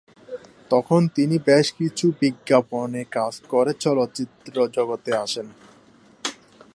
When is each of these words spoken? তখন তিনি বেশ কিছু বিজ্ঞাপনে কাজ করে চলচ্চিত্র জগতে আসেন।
তখন 0.69 1.01
তিনি 1.15 1.35
বেশ 1.45 1.67
কিছু 1.71 2.05
বিজ্ঞাপনে 2.21 3.01
কাজ 3.11 3.33
করে 3.49 3.71
চলচ্চিত্র 3.79 4.55
জগতে 4.67 5.11
আসেন। 5.15 5.47